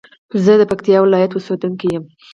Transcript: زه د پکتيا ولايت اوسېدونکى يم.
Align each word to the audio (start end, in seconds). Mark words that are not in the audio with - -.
زه 0.43 0.53
د 0.59 0.63
پکتيا 0.71 0.97
ولايت 1.03 1.31
اوسېدونکى 1.33 1.87
يم. 1.95 2.03